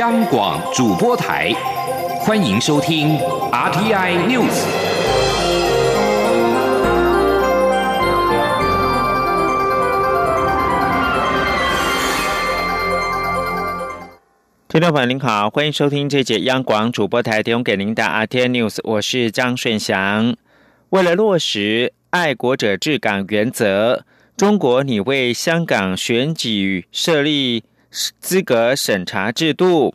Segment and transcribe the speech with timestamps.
[0.00, 1.52] 央广主播台，
[2.20, 3.18] 欢迎收听
[3.52, 4.64] RTI News。
[14.68, 20.34] 听众朋友您好，欢迎收听这节央广主播台提供给您的 RTI News，我是张顺祥。
[20.88, 27.64] 为了落实爱国者治港原则，中国拟为香港选举设立。
[27.90, 29.92] 资格审查制度，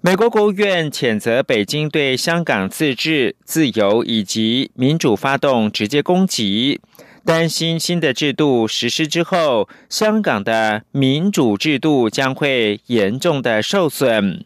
[0.00, 6.80] 美国国务院谴责北京对香港自治、自由以及民主发动直接攻击，
[7.24, 14.44] 担心新的制度实施之后，香港的民主制度将会严重的受损。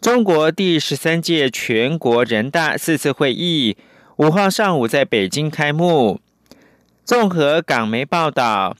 [0.00, 3.76] 中国第十三届全国人大四次会议
[4.16, 6.20] 五号上午在北京开幕，
[7.04, 8.76] 综合港媒报道。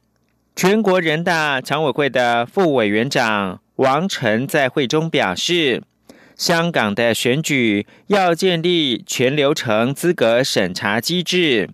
[0.56, 5.82] 全国人大常委会的副委员长王晨在会中表示，
[6.36, 11.70] 香港的选举要建立全流程资格审查机制，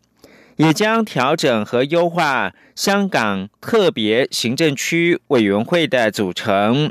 [0.56, 6.90] 也将调整和优化香港特别行政区委员会的组成，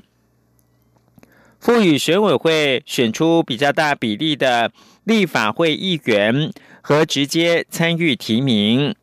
[1.60, 4.72] 赋予选委会选出比较大比例的
[5.06, 8.94] 立法会议员和直接参与提名。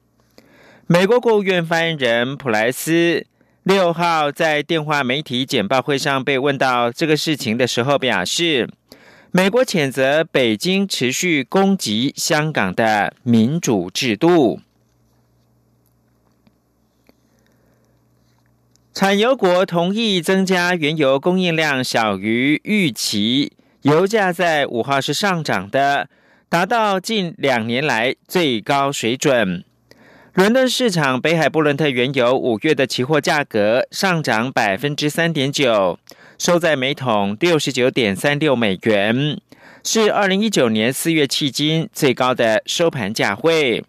[0.88, 3.26] 美国国务院发言人普莱斯
[3.64, 8.70] 六号在电话媒体简报会上被问到这个事情的时候，表示，
[9.32, 14.60] 美国谴责北京持续攻击香港的民主制度。
[18.94, 23.50] 产油国同意增加原油供应量，小于预期，
[23.82, 26.08] 油价在五号是上涨的，
[26.48, 29.64] 达到近两年来最高水准。
[30.36, 35.98] 伦敦市场北海布伦特原油五月的期货价格上涨百分之三点九，
[36.36, 39.40] 收在每桶六十九点三六美元，
[39.82, 43.82] 是二零一九年四月迄今最高的收盘价位。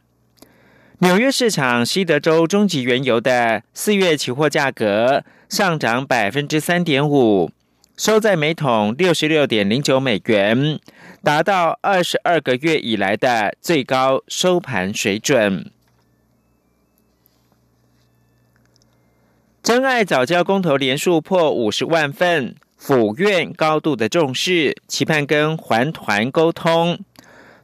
[1.00, 7.52] 纽约市场西德州中级原油的四月期货价格上涨百分之三点五，
[7.98, 10.80] 收在每桶六十六点零九美元，
[11.22, 15.70] 达到二十二个月以来的最高收盘水准。
[19.68, 26.98] 真爱早教公投连数破五十万份，府院高度的重视，期盼跟环团沟通。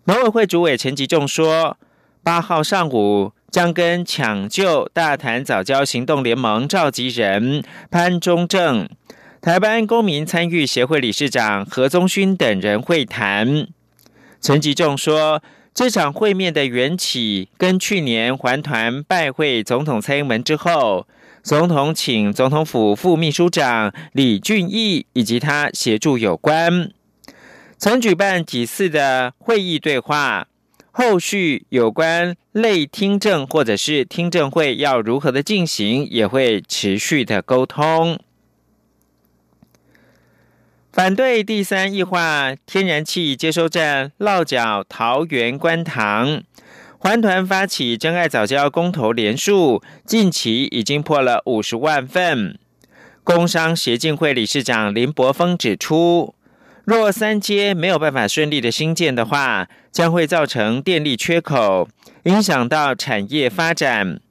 [0.03, 1.77] 农委会主委陈吉仲说，
[2.21, 8.89] 八号上午将跟抢救大潭早教行动联盟召集人潘中正、
[9.39, 13.65] 台湾公民参与协会理事长何宗勋等人会谈。
[14.41, 15.41] 陈吉仲说，
[15.73, 21.07] 这场会面的缘起跟去年环团拜会总统蔡英文之后。
[21.43, 26.89] 总统请总统府副秘书长李俊毅以及他协助有关，
[27.77, 30.47] 曾举办几次的会议对话，
[30.91, 38.17] 后续有关类听证或者是听证会要如何的进行，也会持续的沟通。
[40.93, 46.43] 反对第三异化天然气接收站落脚桃园观塘。
[47.05, 52.57] 环团发起真爱早教公投连数，近期已经破了五十万份。
[53.25, 56.33] 工商协进会理事长林柏峰指出，
[56.85, 61.89] 若三阶没有办法顺利的兴建的话，将会造成电力缺口，
[62.23, 64.21] 影响到产业发展。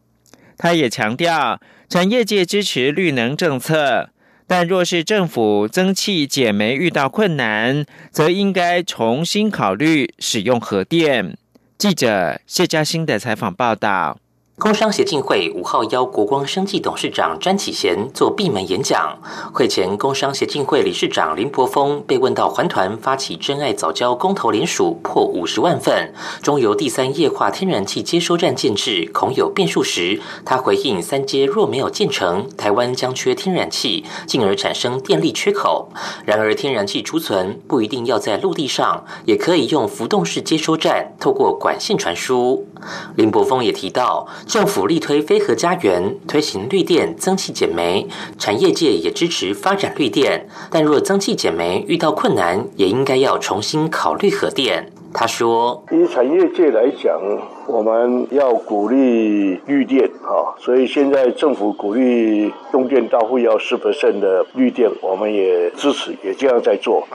[0.56, 1.60] 他也强调，
[1.90, 4.08] 产业界支持绿能政策，
[4.46, 11.36] 但若是政府增气减煤遇到困难，则应该重新考虑使用核电。
[11.82, 14.16] 记者谢嘉欣的采访报道。
[14.58, 19.18] 工商协进会五号邀国光生技董事长詹启贤做闭门演讲。
[19.52, 35.90] 会前，工商协进会理事长林柏峰被问到环团发起真爱早教公投联署破五十万份，中油第三液化天然气接收站建制恐有变数时，他回应：三阶若没有建成，台湾将缺天然气，进而产生电力缺口。
[36.24, 42.68] 然而，天然气储存不一定要在陆地上，也可以用浮动式接收站，透过管线传输。
[43.16, 44.26] 林柏峰也提到。
[44.46, 48.06] 政府力推飞核家园，推行绿电、增气减煤，
[48.38, 50.46] 产业界也支持发展绿电。
[50.70, 54.90] 但若增气减煤遇到困难，也应该要重新考虑核电。
[55.14, 57.20] 他说：“以产业界来讲，
[57.66, 67.06] 我们要鼓励绿电啊，所以现在政府鼓励用电到户要十 percent 的绿电，我们也支持，也这样在做。”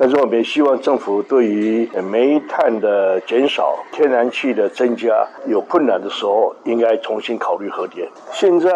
[0.00, 8.08] 但是我们也希望政府对于煤炭的减少、天然气的增加有困难的时候，应该重新考虑核电。
[8.32, 8.70] 现在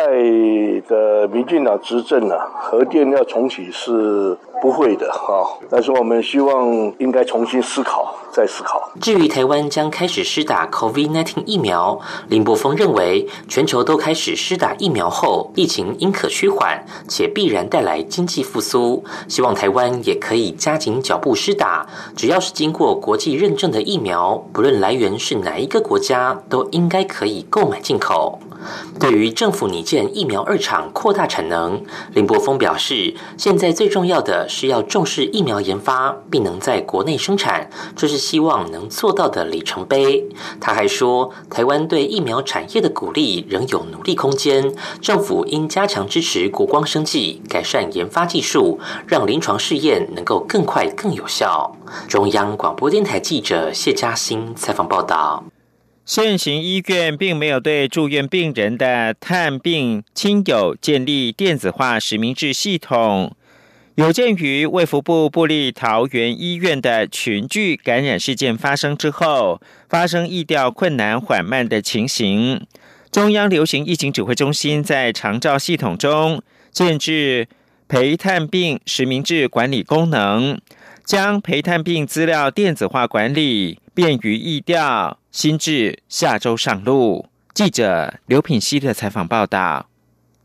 [0.86, 4.36] 的民进党执政啊，核电要重启是。
[4.60, 5.58] 不会的哈。
[5.70, 8.90] 但是我们希望应该重新思考，再思考。
[9.00, 19.04] 至于台湾将开始施打 COVID-19 疫苗，林柏峰认为，全球都开始施打疫苗后，疫情应可趋缓，且必然带来经济复苏。
[19.28, 21.86] 希望台湾也可以加紧脚步施打，
[22.16, 28.38] 只要是经过国际认证的疫苗，不论来源是哪一个国家，都应该可以购买进口。
[28.98, 40.24] 对于政府拟建疫苗二厂扩大产能，林柏峰表示，现在最重要的是要重视疫苗研发，并能在国内生产，这是希望能做到的里程碑。
[40.60, 51.76] 他还说，台湾对疫苗产业的鼓励仍有努力空间，政府应加强支持国光生技，改善研发技术，让临床试验能够更快更有效。
[52.08, 55.44] 中央广播电台记者谢嘉欣采访报道。
[56.06, 63.34] 现行医院并没有对住院病人的探病亲友建立电子化实名制系统。
[63.94, 72.66] 有鉴于卫福部布立桃园医院的群聚感染事件发生之后，发生疫调困难缓慢的情形，
[73.10, 77.48] 中央流行疫情指挥中心在长照系统中建置
[77.88, 80.60] 陪探病实名制管理功能，
[81.04, 85.18] 将陪探病资料电子化管理，便于易调。
[85.30, 87.26] 新制下周上路。
[87.52, 89.86] 记者刘品希的采访报道。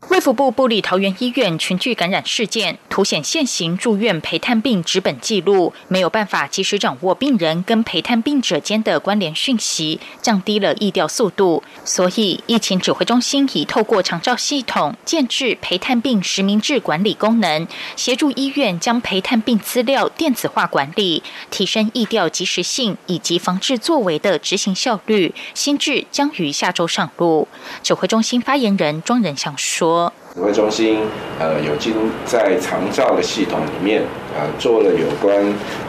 [0.08, 11.62] 卫福部布里桃园医院群聚感染事件，凸显现行住院陪探病纸本记录没有办法及时掌握病人跟陪探病者间的关联讯息，降低了疫调速度。
[11.84, 25.34] 所以，疫情指挥中心已透过长照系统建制陪探病实名制管理功能，协助医院将陪探病资料电子化管理，提升疫调及时性以及防治作为的执行效率。
[25.54, 27.46] 新制将于下周上路。
[27.82, 29.89] 指挥中心发言人庄仁祥说。
[30.34, 31.00] 指挥中心
[31.40, 31.92] 呃有进
[32.24, 34.02] 在长照的系统里面
[34.32, 35.34] 呃做了有关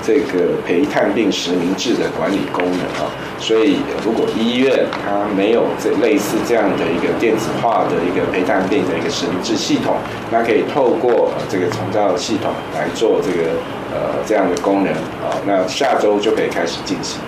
[0.01, 3.06] 这个陪探病实名制的管理功能啊，
[3.38, 9.95] 所以如果医院它没有这类似这样的一个电子化的一个陪探病的一个实名制系统，
[10.31, 13.50] 那可以透过这个长照系统来做这个
[13.94, 17.21] 呃这样的功能啊，那下周就可以开始进行。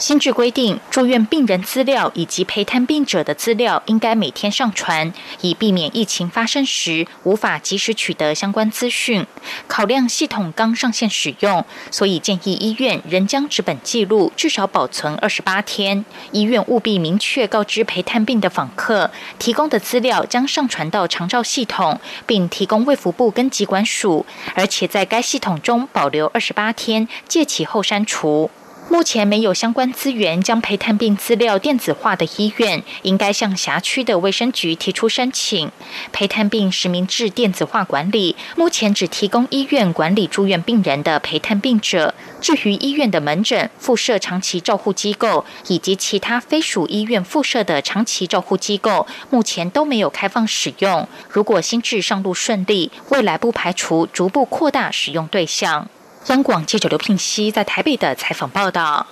[0.00, 5.12] 新制规定，住院病人资料以及陪探病者的资料应该每天上传，
[5.42, 9.26] 以避免疫情发生时无法及时取得相关资讯。
[9.68, 16.02] 考量系统刚上线使用，所以建议医院仍将纸本记录至少保存二十八天。
[16.32, 24.24] 医院务必明确告知陪探病的访客，提供的资料将上传到长照系统，并提供卫福部跟疾管署，
[24.54, 28.50] 而且在该系统中保留二十八天，借其后删除。
[28.90, 35.70] 目前没有相关资源将陪探病资料电子化的医院，应该向辖区的卫生局提出申请。
[36.10, 42.12] 陪探病实名制电子化管理，目前只提供医院管理住院病人的陪探病者。
[42.40, 51.08] 至于医院的门诊、附设长期照护机构以及其他非属医院附设的长期照护机构，目前都没有开放使用。
[51.28, 55.88] 如果新制上路顺利，未来不排除逐步扩大使用对象。
[56.26, 59.06] 央广记者刘聘熙在台北的采访报道：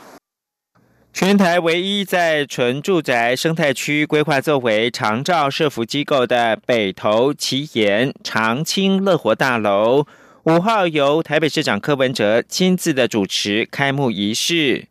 [1.12, 10.06] 全台唯一在纯住宅生态区规划作为长照设服机构的北投奇岩长青乐活大楼，
[10.44, 14.86] 五号由台北市长柯文哲亲自的主持开幕仪式。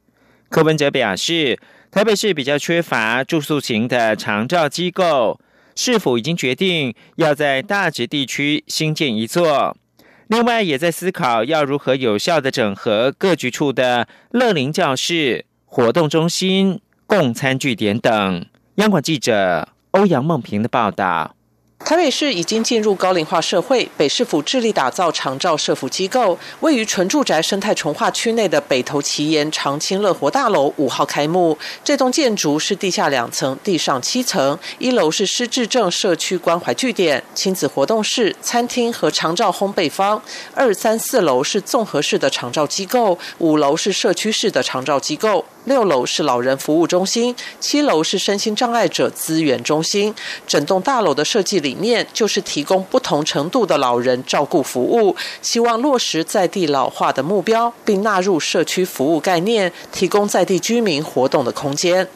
[0.50, 1.60] 柯文哲表示，
[1.92, 5.40] 台北市比较缺乏住宿型的长照机构，
[5.76, 9.78] 是否已经决定要在大直地区新建一座？
[10.28, 18.46] 另外，也在思考要如何有效的整合各局处的乐龄教室、活动中心、共餐据点等。
[18.76, 21.37] 央广记者欧阳梦平的报道。
[21.86, 26.38] 台北市已经进入高龄化社会，北市府致力打造长照社福机构。
[26.60, 31.58] 位于纯住宅生态重化区内的北投奇岩长青乐活大楼五号开幕。
[31.86, 34.60] 这栋建筑是地下两层，地上七层。
[34.80, 40.22] 一楼是失智症社区关怀据点、亲子活动室、餐厅和长照烘焙坊。
[40.54, 45.46] 二三四楼是综合式的长照机构，五楼是社区式的长照机构。
[45.68, 50.16] 六楼是老人服务中心，七楼是身心障碍者资源中心。
[50.48, 62.08] 整栋大楼的设计理念就是提供不同程度的老人照顾服务，希望落实在地老化的目标，并纳入社区服务概念，提供在地居民活动的空间。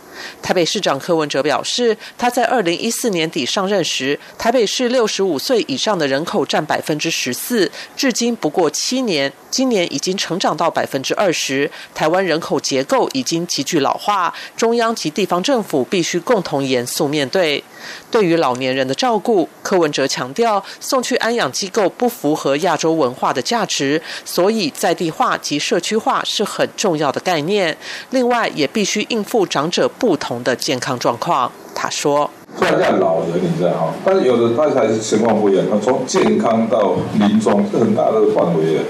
[0.42, 11.70] 台北市长柯文哲表示，他在二零一四年底上任时，台北市六十五岁以上的人口占百分之十四，至今不过七年，今年已经成长到百分之二十。
[11.94, 17.64] 台湾人口结构已经急剧老化，中央及地方政府必须共同严肃面对。
[18.12, 27.76] 对于老年人的照顾，柯文哲强调，送去安养机构不符合亚洲文化的价值，所以在地化及社区化是很重要的概念。
[28.10, 31.50] 另外，也必须应付长者不同的健康状况。
[31.74, 35.66] 他说：“虽然叫老人，你知道哈，但是有的他还是情况不一样。
[35.72, 38.82] 他从健康到临终是很大的范围的。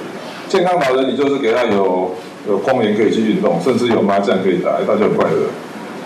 [0.49, 2.11] 健康老人，你就是给他有
[2.49, 5.47] 有公园可以去运动，甚至有麻将可以打，他就很快乐。”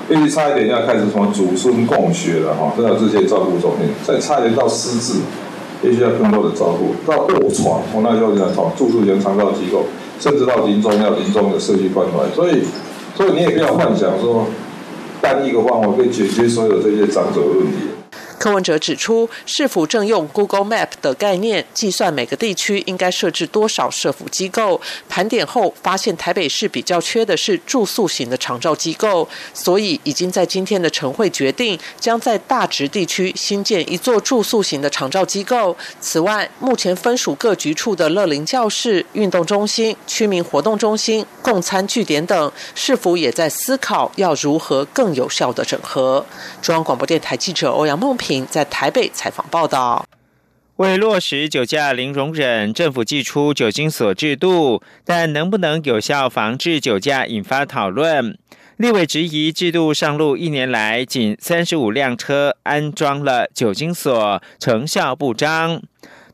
[0.07, 5.19] 必须差一点要开始从祖孙共学了哈，都要这些照顾中心，再差一点到失智，
[5.81, 9.83] 必须要更多的照顾，到卧床，从那就讲从住宿型长照机构，
[10.19, 12.61] 甚至到临终要临终的社区关怀，所以，
[13.15, 14.45] 所以你也不要幻想说
[15.21, 17.94] 单一个方法可以解决所有这些长者的问题。
[18.45, 24.79] 柯文哲指出，市府正用 Google Map 的概念计算每个地区应该设置多少社福机构。
[25.09, 35.75] 盘点后发现，台北市比较缺的是住宿型的长照机构，所以已经在今天的晨会决定，将在大直地区新建一座住宿型的长照机构。
[35.99, 46.23] 此外，目前分属各局处的乐龄教室、运动中心、区民活动中心、共餐据点等，市府也在思考要如何更有效的整合。
[46.61, 48.34] 中央广播电台记者欧阳梦平。
[48.43, 50.03] 在台北采访报道。
[50.77, 58.35] 为落实酒驾零容忍，政府寄出酒精锁制度，但能不能有效防治酒驾引发讨论。
[58.77, 65.81] 立委质疑制度上路一年来，仅三十五辆车安装了酒精锁，成效不彰。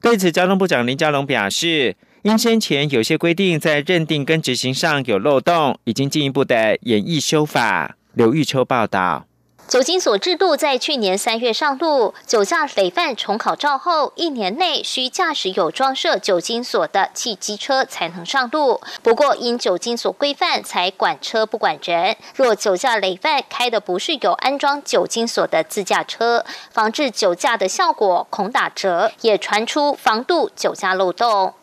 [0.01, 7.95] 对此，交通部长林佳龙表示，因先前有些规定在认定跟执行上有漏洞，已经进一步的演绎修法。
[8.15, 9.27] 刘玉秋报道。
[9.71, 18.81] 酒精锁制度在去年三月上路，酒驾累犯重考照后，一年内需驾驶有装设酒精锁的汽机车才能上路。
[19.01, 22.17] 不过，因酒精锁规范，才管车不管人。
[22.35, 31.53] 若酒驾累犯开的不是有安装酒精锁的自驾车，防治酒驾的效果恐打折，也传出防堵酒驾漏洞。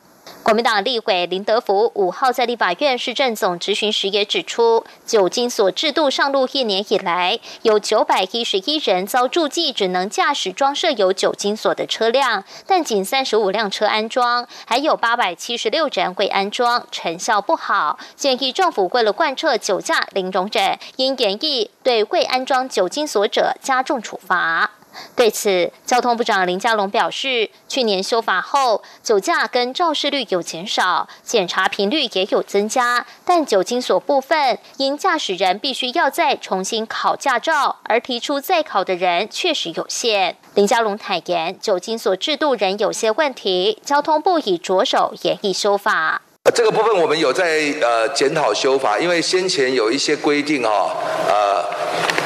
[0.42, 17.98] 国民党立委林德福五号在立法院市政总执行时也指出，酒精锁制度上路一年以来，有九百一十一人遭注记只能驾驶装设有酒精锁的车辆，但仅三十五辆车安装，还有八百七十六人未安装，成效不好。
[18.16, 24.77] 建议政府为了贯彻酒驾零容忍，应严议对未安装酒精锁者加重处罚。
[25.16, 40.36] 对此，交通部长林佳龙表示，去年修法后，酒驾跟肇事率有减少，检查频率也有增加，但酒精锁部分，因驾驶人必须要再重新考驾照，而提出再考的人确实有限。
[40.54, 46.22] 林佳龙坦言，酒精锁制度仍有些问题，交通部已着手研议修法。
[46.54, 50.90] 这个部分我们有在呃检讨修法，因为先前有一些规定哈，
[51.28, 51.64] 呃，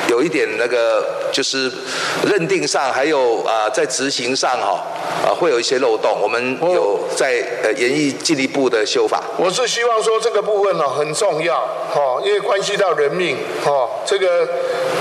[0.08, 1.22] 有一点那个。
[1.32, 1.72] 就是
[2.26, 4.84] 认定上还有啊，在执行上哈
[5.24, 9.24] 啊会有一些漏洞，我们有在呃演绎进一步的修法。
[9.38, 14.46] 我是希望说这个部分呢很重要哈，因为关系到人命哈，这个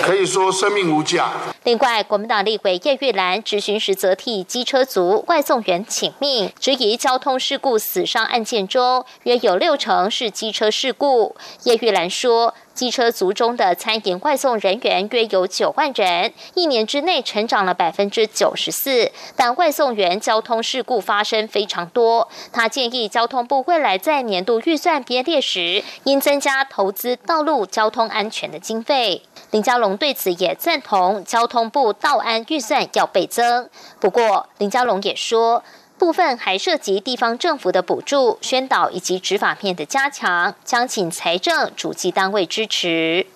[0.01, 1.33] 可以说生命无价。
[1.63, 11.35] 另外，国民党立委叶玉兰执行时则替机车族外送员请命，质疑交通事故死伤案件中约有六成是机车事故。
[11.63, 12.55] 叶玉兰说。
[12.73, 19.11] 机车族中的餐饮外送人员约有九万人，一年之内成长了百分之九十四。
[19.35, 29.23] 但外送员交通事故发生非常多，他建议交通部未来在年度预算编列时，应增加投资道路交通安全的经费。
[29.51, 33.69] 林佳龙对此也赞同，交通部道安预算要倍增。
[33.99, 35.63] 不过，林佳龙也说。
[35.97, 43.27] 部分还涉及地方政府的补助、宣导以及执法面的加强，将请财政主计单位支持。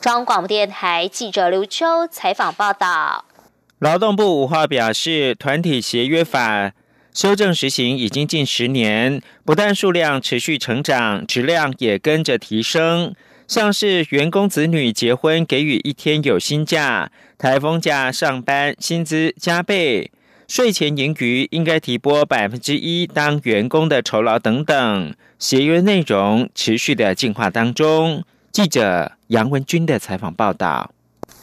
[0.00, 3.26] 中央广播电台记者刘秋采访报道。
[3.80, 6.72] 劳动部五号表示，团体协约法
[7.12, 13.14] 修正实行已经近十年，不但数量持续成长，质量也跟着提升。
[13.46, 20.10] 像是员工子女结婚给予一天有薪假，台风假上班薪资加倍。
[20.48, 28.24] 税前盈余应该提拨百分之一当员工的酬劳等等，协约内容持续的进化当中。
[28.52, 30.90] 记者杨文军的采访报道。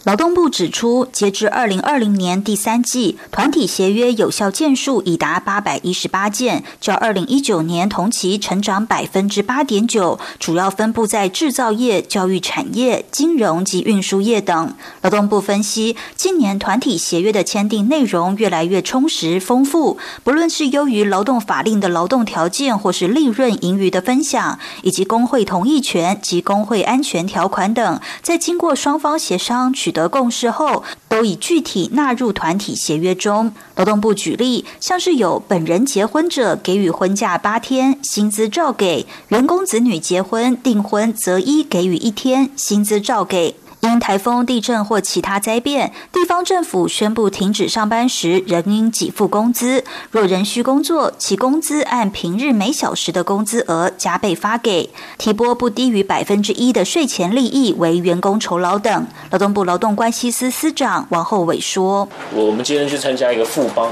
[0.03, 14.73] 劳动部指出，截至二零二零年第三季，团体协约有效件数已达八百一十八件，较二零一九年同期成长百分之八点九，主要分布在制造业、教育产业、金融及运输业等。
[15.01, 29.92] 劳动部分析，近年团体协约的签订内容越来越充实丰富，不论是优于劳动法令的劳动条件，或是利润盈余的分享，以及工会同意权及工会安全条款等，在经过双方协商取。
[29.93, 33.53] 得共识后，都已具体纳入团体协约中。
[33.77, 43.55] 劳动部举例，像是有本人结婚者给予婚假八天，薪资照给；员工子女结婚订婚则一给予一天，薪资照给。
[43.83, 49.83] 因台风、地震或其他灾变，地方政府宣布停止上班时，仍应给付工资。
[50.09, 54.89] 若仍需工作，其工资按平日每小时的工资额加倍发给。
[55.17, 59.05] 提拨不低于百分之一的税前利益为员工酬劳等。
[59.31, 63.89] 劳动部劳动关系司司长王厚伟说：“我们今天去参加一个富邦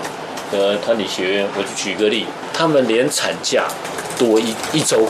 [0.53, 3.67] 的团体学院，我就举个例，他们连产假
[4.17, 5.05] 多一一周，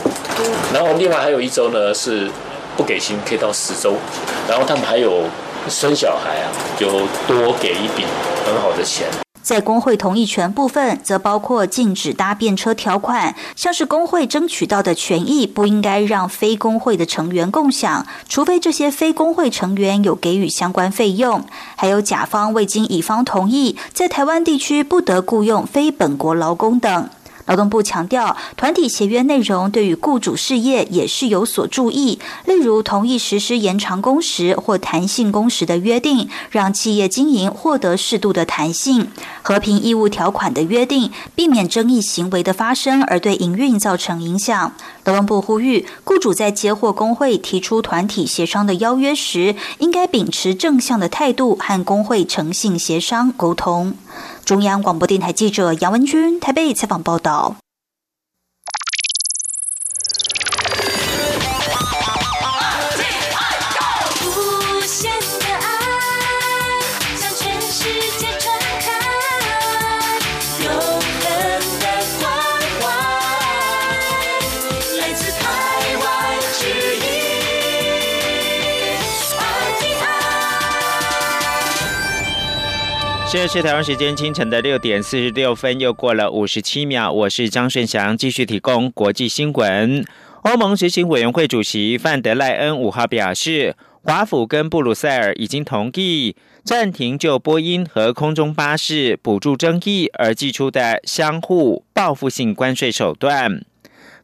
[0.74, 2.28] 然后另外还有一周呢是。”
[2.76, 3.94] 不给薪可以到十周，
[4.48, 5.24] 然后他们还有
[5.68, 6.88] 生小孩啊，就
[7.26, 8.04] 多给一笔
[8.46, 9.06] 很好的钱。
[9.42, 21.44] 在工会同意权部分，则包括禁止搭便车条款，像是工会争取到的权益，不应该让非工会的成员共享，除非这些非工会成员有给予相关费用。
[21.74, 27.10] 还有甲方未经乙方同意，在台湾地区不得雇佣非本国劳工等。
[27.46, 39.06] 劳动部强调，团体协约内容对于雇主事业也是有所注意，例如同意实施延长工时或弹性工时的约定，让企业经营获得适度的弹性；
[39.42, 44.72] 和平义务条款的约定，避免争议行为的发生而对营运造成影响。
[45.04, 53.94] 劳动部呼吁，雇主在接获工会提出团体协商的邀约时，应该秉持正向的态度，和工会诚信协商沟通。
[54.44, 57.56] 中央广播电台记者杨文君台北采访报道。
[83.32, 87.10] 这是台湾时间清晨的六点四十六分，又过了五十七秒。
[87.10, 90.04] 我是张顺祥，继续提供国际新闻。
[90.42, 103.64] 欧盟执行委员会主席范德赖恩五号表示，华府跟布鲁塞尔已经同意暂停就波音和空中巴士补助争议而寄出的相互报复性关税手段。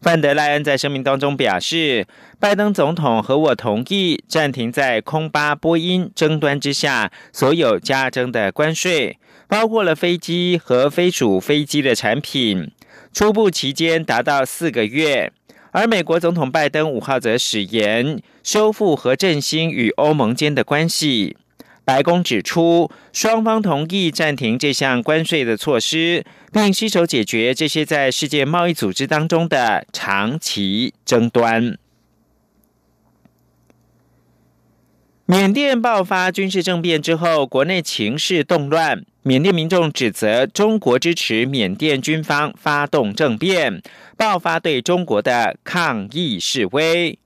[0.01, 2.07] 范德赖恩在声明当中表示，
[2.39, 12.71] 拜登总统和我同意暂停在空巴、波音争端之下所有加征的关税，包括了飞机和非属飞机的产品，
[13.13, 15.33] 初步期间达到四个月。
[15.73, 21.37] 而美国总统拜登五号则誓言修复和振兴与欧盟间的关系。
[21.89, 26.23] 白宫指出，双方同意暂停这项关税的措施，
[26.53, 31.79] 并携手解决这些在世界贸易组织当中的长期争端。
[35.25, 43.81] 缅甸爆发军事政变之后，国内情势动乱，缅甸民众指责中国支持缅甸军方发动政变，
[44.19, 47.19] 爆发对中国的抗议示威。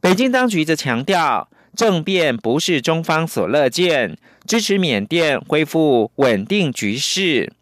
[0.00, 1.48] 北京当局则强调。
[1.76, 7.52] 政变不是中方所乐见，支持缅甸恢复稳定局势。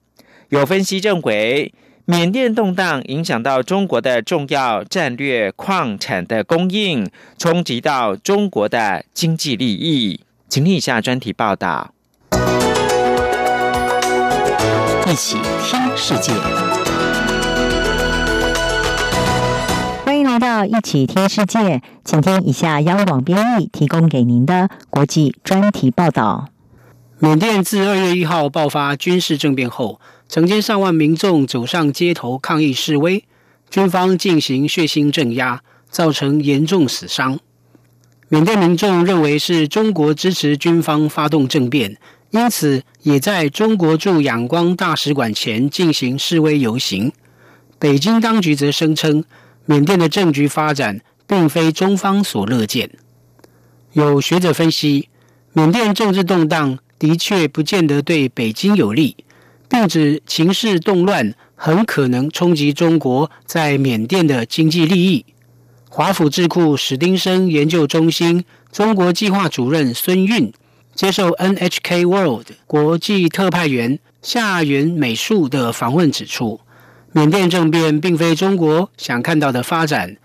[0.49, 1.73] 有分析认为，
[2.05, 10.21] 缅甸动荡影响到中国的重要战略矿产的供应，冲击到中国的经济利益。
[10.49, 11.95] 请听以下专题报道。
[15.07, 16.92] 一起听世界。
[20.33, 26.49] 来到一起听世界，请听以下央广编译提供给您的国际专题报道。
[27.19, 33.23] 缅甸自二月一号爆发军事政变后，成千上万民众走上街头抗议示威，
[33.69, 37.39] 军方进行血腥镇压，造成严重死伤。
[38.31, 41.99] 缅甸民众认为是中国支持军方发动政变，
[42.31, 47.13] 因此也在中国驻仰光大使馆前进行示威游行。
[47.79, 49.23] 北京当局则声称。
[49.67, 52.91] 缅甸的政局发展并非中方所乐见。
[53.93, 55.09] 有学者分析，
[55.53, 59.17] 缅甸政治动荡的确不见得对北京有利，
[59.69, 65.25] 并指情势动乱很可能冲击中国在缅甸的经济利益。
[65.89, 70.51] 华府智库史丁生研究中心中国计划主任孙运
[70.95, 76.59] 接受 NHK World 国际特派员夏元美树的访问指出，
[77.13, 80.17] 缅甸政变并非中国想看到的发展，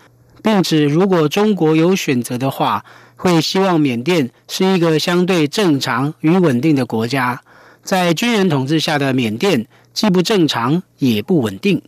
[0.41, 2.83] 并指如果中国有选择的话，
[3.15, 7.41] 会希望缅甸是一个相对正常与稳定的国家。
[7.83, 11.81] 在军人统治下的缅甸既不正常也不稳定。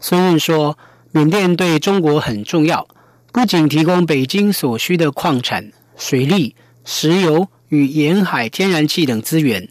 [0.00, 0.76] 孙运说，
[1.10, 2.86] 缅甸对中国很重要，
[3.32, 7.48] 不仅提供北京所需的矿产、水利、石油。
[7.68, 9.66] 与沿海天然气等资源，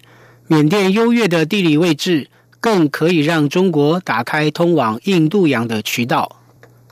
[0.48, 6.38] 缅甸优越的地理位置更可以让中国打开通往印度洋的渠道。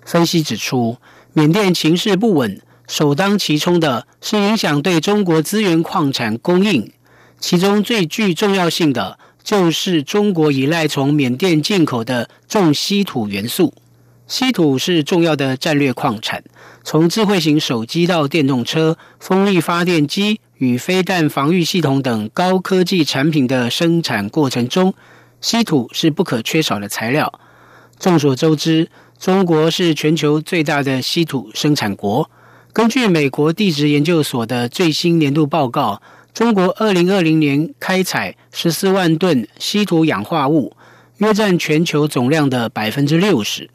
[0.04, 0.98] 分析指出，
[1.32, 6.92] 缅甸情势不稳，首当其冲的是影响对中国资源矿产供应，
[7.40, 13.74] 其中最具重要性的就是中国依赖从缅甸进口的重稀土元素。
[14.28, 16.44] 稀土是重要的战略矿产，
[16.84, 20.42] 从智慧型手机到电动车、风力发电机。
[20.60, 24.94] 与飞弹防御系统等高科技产品的生产过程中，
[25.42, 27.40] 稀土是不可缺少的材料。
[28.00, 32.30] 众所周知，中国是全球最大的稀土生产国。
[32.74, 36.02] 根据美国地质研究所的最新年度报告，
[36.34, 40.76] 中国二零二零年开采十四万吨稀土氧化物，
[41.18, 43.70] 约占全球总量的百分之六十。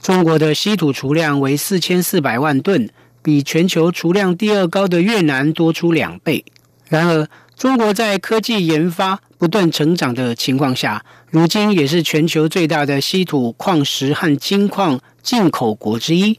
[0.00, 2.88] 中国的稀土储量为四千四百万吨。
[3.20, 6.42] 比全球储量第二高的越南多出两倍。
[6.86, 16.38] 然而，中国在科技研发不断成长的情况下，如今也是全球最大的稀土矿石和金矿进口国之一。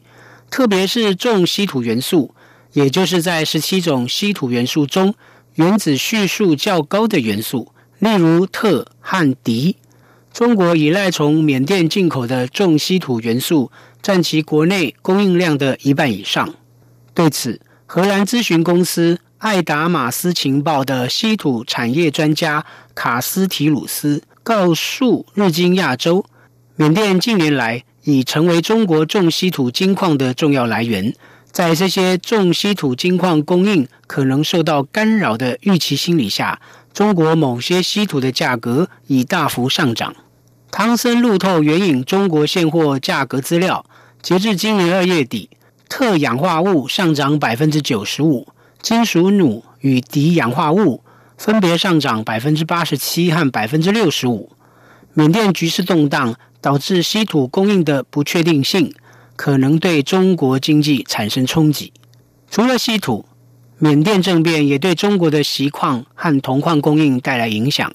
[0.49, 2.33] 特别是重稀土元素，
[2.71, 5.13] 也就是在十七种稀土元素中，
[5.55, 9.75] 原子序数较高的元素，例如特和迪。
[10.31, 13.69] 中国依赖从缅甸进口的重稀土元素，
[14.01, 16.55] 占其国内供应量的一半以上。
[17.13, 26.25] 对此，荷兰咨询公司艾达马斯情报的稀土产业专家卡斯提鲁斯告诉日经亚洲，
[26.75, 31.15] 缅甸近年来已成为中国重稀土金矿的重要来源。
[31.49, 36.59] 在这些重稀土金矿供应可能受到干扰的预期心理下，
[36.93, 40.13] 中国某些稀土的价格已大幅上涨。
[40.69, 43.85] 汤森路透援引中国现货价格资料，
[44.21, 45.49] 截至今年二月底。
[45.87, 48.47] 特氧化物上涨百分之九十五，
[48.81, 51.03] 金属钼与镝氧化物
[51.37, 54.51] 分别上涨百分之八十七和百分之六十五。
[55.13, 58.93] 缅甸局势动荡，导致稀土供应的不确定性，
[59.35, 61.91] 可能对中国经济产生冲击。
[62.49, 63.25] 除了稀土，
[63.77, 67.93] 缅甸政变也对中国的锡矿和铜矿供应带来影响，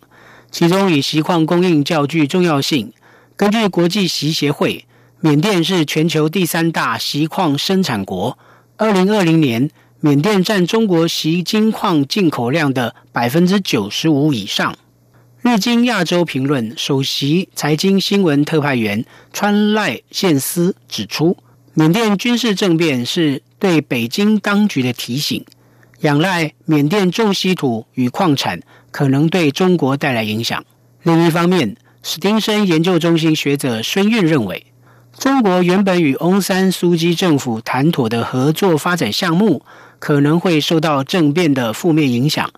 [0.51, 2.93] 其中以锡矿供应较具重要性。
[3.37, 4.87] 根据国际锡协会。
[5.21, 8.37] 缅甸是全球第三大锡矿生产国。
[8.77, 9.71] 二零二零年，
[10.05, 14.77] 缅甸占中国锡金矿进口量的百分之九十五以上。
[15.41, 21.35] 日经亚洲评论首席财经新闻特派员川赖宪司指出，
[21.73, 25.43] 缅甸军事政变是对北京当局的提醒，
[26.01, 30.63] 仰赖缅甸重稀土与矿产可能对中国带来影响。
[31.03, 34.67] 另一方面，史丁森研究中心学者孙运认为。
[35.17, 39.65] 中国原本与翁山苏基政府谈妥的合作发展项目，
[40.05, 42.53] 可能会受到政变的负面影响，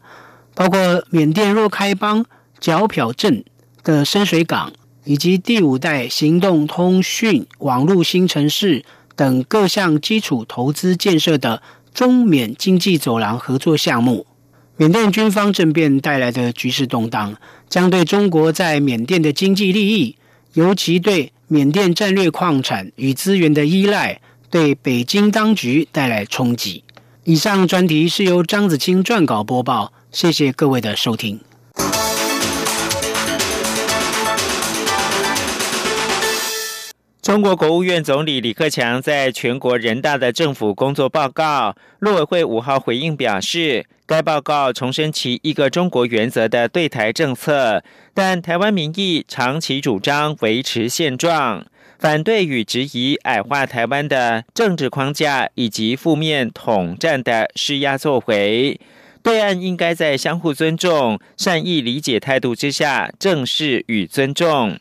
[0.53, 2.27] 包括缅甸若开邦
[2.61, 3.45] 皎漂镇
[3.85, 4.73] 的深水港，
[5.05, 11.63] 以及第五代行动通讯网络新城市等各项基础投资建设的
[11.95, 14.27] 中缅经济走廊合作项目。
[14.77, 17.37] 缅甸军方政变带来的局势动荡，
[17.69, 20.17] 将对中国在缅甸的经济利益，
[20.55, 21.33] 尤其对。
[21.47, 26.83] 缅甸战略矿产与资源的依赖对北京当局带来冲击。
[27.29, 31.41] 以上专题是由张子清撰稿播报，谢谢各位的收听。
[37.21, 47.83] 中国国务院总理李克强在全国人大的政府工作报告，陆委会五号回应表示，该报告重申其一个中国原则的对台政策，
[48.15, 51.67] 但台湾民意长期主张维持现状，
[51.99, 58.79] 反对与质疑矮化台湾的政治框架以及负面统战的施压作为，
[59.23, 64.79] 对岸应该在相互尊重、善意理解态度之下，正视与尊重。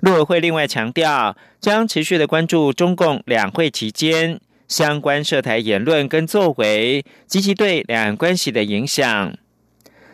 [0.00, 9.36] 陆委会另外强调，将持续的关注中共两会期间相关涉台言论跟作为及其对两岸关系的影响。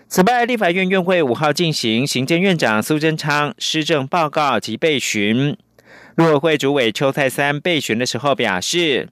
[0.09, 5.57] 此外，立法院院会五号进行行政院长苏贞昌施政报告及备询。
[6.17, 9.09] 陆委会主委邱泰三备询的时候表示，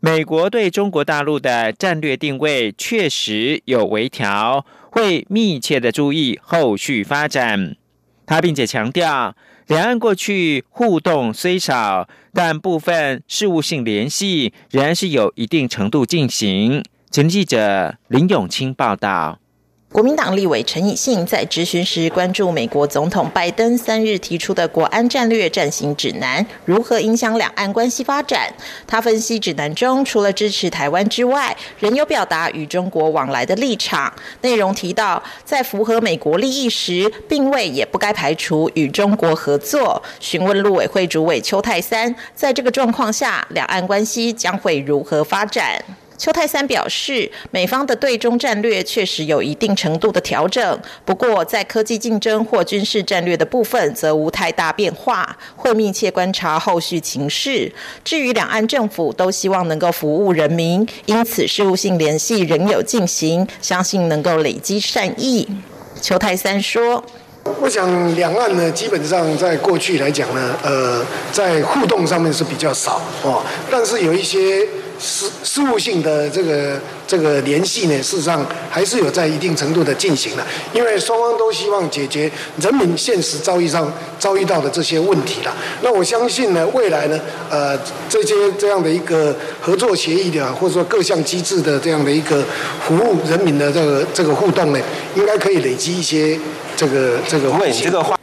[0.00, 7.76] 美国对中国大陆的战略定位确实有微调，会密切的注意后续发展。
[8.26, 9.34] 他并且强调，
[9.66, 16.82] 两岸过去互动虽少，但部分事务性联系仍然是有一定程度进行。
[17.10, 19.38] 前记者林永清报道。
[19.92, 28.48] 国民党立委陈以信在质询时关注美国总统拜登三日提出的国安战略战行指南如何影响两岸关系发展。
[28.86, 34.12] 他分析指南中除了支持台湾之外，仍有表达与中国往来的立场。
[34.42, 40.00] 内容提到，在符合美国利益时，并未也不该排除与中国合作。
[40.20, 45.84] 询问陆委会主委邱泰三，在这个状况下，两岸关系将会如何发展？
[46.20, 57.72] 邱泰三表示，美方的对中战略确实有一定程度的调整，不过在科技竞争或军事战略的部分则无太大变化，会密切观察后续情势。
[58.04, 65.48] 至于两岸政府都希望能够服务人民，因此事务性联系仍有进行，相信能够累积善意。
[66.02, 67.02] 邱泰三说
[67.62, 71.02] ：“我想两岸呢，基本上在过去来讲呢，呃，
[71.32, 74.68] 在互动上面是比较少哦，但是有一些。”
[75.00, 85.56] 事事务性的这个这个联系呢，事实上还是有在一定程度的进行的，因为双方都希望解决人民现实遭遇上遭遇到的这些问题了。
[85.80, 92.44] 那我相信呢，未来呢，呃，这些这样的一个合作协议的，或者说各项机制的这样的一个
[92.86, 94.78] 服务人民的这个这个互动呢，
[95.16, 96.38] 应该可以累积一些
[96.76, 98.19] 这个这个问这个话。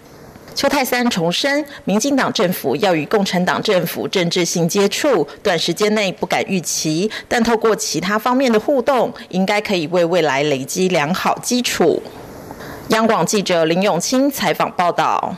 [0.58, 12.02] 邱泰三重申，民进党政府要与共产党政府政治性接触，短时间内不敢预期，但透过其他方面的互动，应该可以为未来累积良好基础。
[12.88, 15.36] 央广记者林永清采访报道。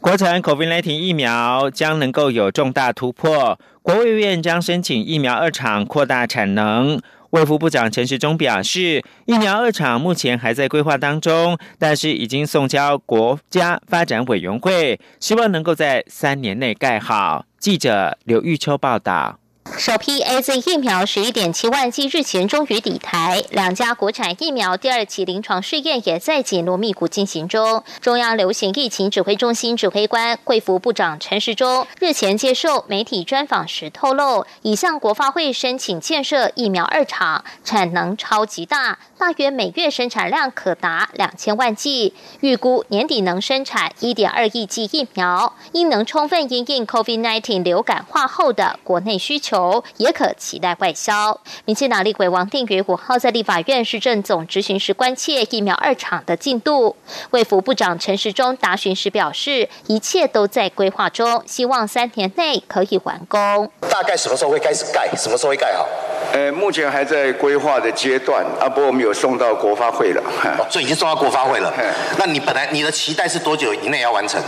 [0.00, 7.00] 国产 COVID-19 疫苗将能够有重大突破，国务院将申请疫苗二厂扩大产能。
[7.32, 17.46] 卫副部长陈时中表示，疫苗二厂目前还在规划当中，但是已经送交国家发展委员会，希望能够在三年内盖好。
[17.58, 19.41] 记者刘玉秋报道。
[19.78, 27.82] 首批 A Z 疫苗十一点七万剂日前终于抵台，两家国产疫苗第二期临床试验也在紧锣密鼓进行中。
[28.00, 49.51] 中央流行疫情指挥中心指挥官、卫福部长陈时中日前接受媒体专访时透露，已向国发会申请建设疫苗二厂，产能超级大，大约每月生产量可达两千万剂，预估年底能生产一点二亿剂疫苗，应能充分应应 COVID nineteen 流感化后的国内需求。
[49.96, 51.40] 也可期待外销。
[51.64, 56.96] 民进党立委王定宇五号在立法院市政总执行时关切疫苗二厂的进度，
[57.30, 63.70] 卫福部长陈时中答询时表示，一切都在规划中，希望三年内可以完工。
[63.90, 65.08] 大概什么时候会开始盖？
[65.16, 65.86] 什么时候会盖好？
[66.32, 70.22] 呃，目前还在规划的阶段，啊，不过我们有送到国发会了，
[70.58, 71.72] 哦，所以已经送到国发会了。
[72.18, 74.40] 那你本来你的期待是多久以内要完成？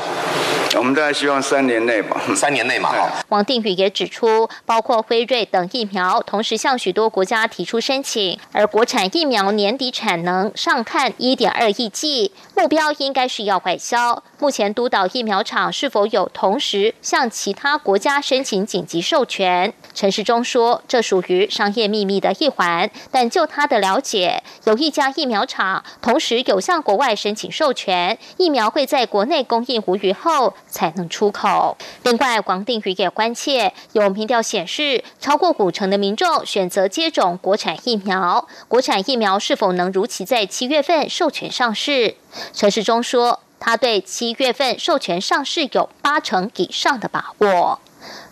[0.76, 2.90] 我们大概希望三年内吧，三年内嘛。
[2.90, 3.24] 哈。
[3.28, 14.22] 王定宇也指出，包括辉瑞等疫苗，同时向许多国家提出申请，而国产疫苗年底产能上看一点二亿剂，目标应该是要外销。
[14.38, 19.74] 目前督导疫苗厂是否有同时向其他国家申请紧急授权？
[19.92, 21.74] 陈时中说，这属于商。
[21.74, 31.76] 业秘密的一环，但就他的了解，有一家疫苗厂同时有向国外申请授权，疫苗会在国内供应无虞后才能出口。
[32.04, 42.14] 另外，王定宇也关切，有民调显示，超过五成的民众选择接种国产疫苗，国产疫苗是否能如期在七月份授权上市？
[42.52, 47.80] 陈世忠说，他对七月份授权上市有八成以上的把握。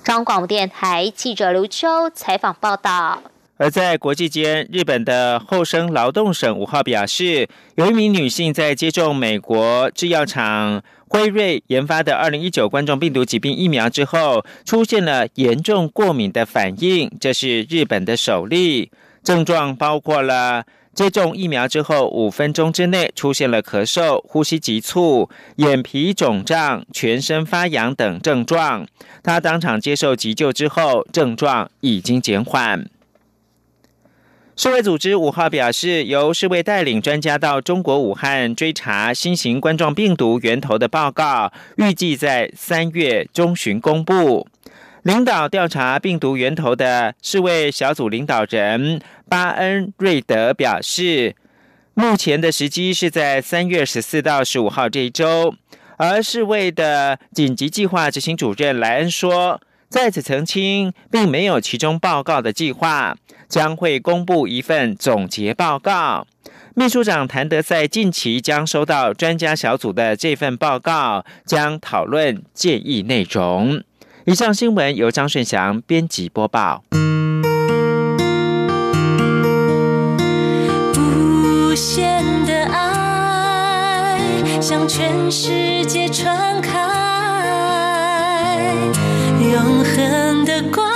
[0.05, 3.23] 中广电台记者刘秋采访报道。
[3.57, 18.91] 而在国际间，日本的厚生劳动省五号表示，有一名女性在接种美国制药厂辉瑞研发的二零一九冠状病毒疾病疫苗之后，出现了严重过敏的反应，这是日本的首例。
[19.23, 28.87] 症状包括了接种疫苗之后五分钟之内出现了咳嗽、呼吸急促、眼皮肿胀、全身发痒等症状。
[29.23, 32.87] 他当场接受急救之后，症状已经减缓。
[34.55, 44.47] 世卫组织五号表示，由世卫带领专家到中国武汉追查新型冠状病毒源头的报告，预计在三月中旬公布。
[45.03, 51.35] 领导调查病毒源头的世卫小组领导人巴恩瑞德表示，
[51.95, 55.55] 目前的时机是在三月十四到十五号这一周。
[55.97, 59.61] 而世卫的紧急计划执行主任莱恩说。
[59.89, 63.15] 在此澄清，并没有其中报告的计划，
[63.47, 66.27] 将会公布一份总结报告。
[66.75, 73.83] 秘书长谭德赛近期将收到专家小组的这份报告，将讨论建议内容。
[74.25, 76.85] 以上新闻由张顺祥编辑播报，
[80.97, 84.21] 无限的爱
[84.61, 86.71] 向全世界传开，
[89.41, 90.92] 永恒的光。